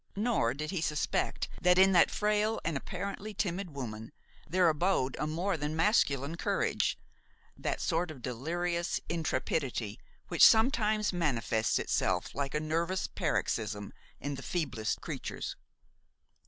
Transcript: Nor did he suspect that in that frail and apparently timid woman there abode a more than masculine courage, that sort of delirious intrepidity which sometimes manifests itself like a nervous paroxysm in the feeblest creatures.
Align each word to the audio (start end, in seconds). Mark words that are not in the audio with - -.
Nor 0.15 0.55
did 0.55 0.71
he 0.71 0.81
suspect 0.81 1.47
that 1.61 1.77
in 1.77 1.91
that 1.91 2.09
frail 2.09 2.59
and 2.65 2.75
apparently 2.75 3.35
timid 3.35 3.69
woman 3.69 4.11
there 4.47 4.67
abode 4.67 5.15
a 5.19 5.27
more 5.27 5.57
than 5.57 5.75
masculine 5.75 6.37
courage, 6.37 6.97
that 7.55 7.79
sort 7.79 8.09
of 8.09 8.23
delirious 8.23 8.99
intrepidity 9.09 9.99
which 10.27 10.43
sometimes 10.43 11.13
manifests 11.13 11.77
itself 11.77 12.33
like 12.33 12.55
a 12.55 12.59
nervous 12.59 13.05
paroxysm 13.05 13.93
in 14.19 14.33
the 14.33 14.41
feeblest 14.41 15.01
creatures. 15.01 15.55